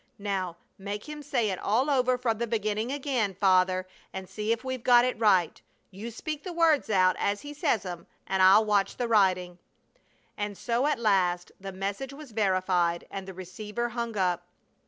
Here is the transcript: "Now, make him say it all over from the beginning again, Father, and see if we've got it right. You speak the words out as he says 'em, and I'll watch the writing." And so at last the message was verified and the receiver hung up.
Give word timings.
"Now, 0.17 0.55
make 0.79 1.07
him 1.07 1.21
say 1.21 1.51
it 1.51 1.59
all 1.59 1.87
over 1.87 2.17
from 2.17 2.39
the 2.39 2.47
beginning 2.47 2.91
again, 2.91 3.35
Father, 3.35 3.87
and 4.11 4.27
see 4.27 4.51
if 4.51 4.63
we've 4.63 4.81
got 4.83 5.05
it 5.05 5.19
right. 5.19 5.61
You 5.91 6.09
speak 6.09 6.41
the 6.43 6.51
words 6.53 6.89
out 6.89 7.15
as 7.19 7.41
he 7.41 7.53
says 7.53 7.85
'em, 7.85 8.07
and 8.25 8.41
I'll 8.41 8.65
watch 8.65 8.97
the 8.97 9.07
writing." 9.07 9.59
And 10.35 10.57
so 10.57 10.87
at 10.87 10.97
last 10.97 11.51
the 11.59 11.71
message 11.71 12.13
was 12.13 12.31
verified 12.31 13.05
and 13.11 13.27
the 13.27 13.33
receiver 13.35 13.89
hung 13.89 14.17
up. 14.17 14.47